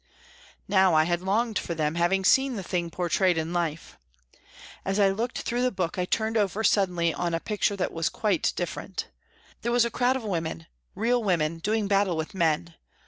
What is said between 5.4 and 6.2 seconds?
through the book, I